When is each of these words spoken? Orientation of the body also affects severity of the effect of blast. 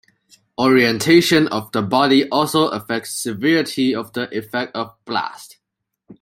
Orientation 0.57 1.47
of 1.49 1.71
the 1.73 1.83
body 1.83 2.27
also 2.29 2.69
affects 2.69 3.11
severity 3.21 3.93
of 3.93 4.13
the 4.13 4.35
effect 4.35 4.75
of 4.75 4.95
blast. 5.05 5.57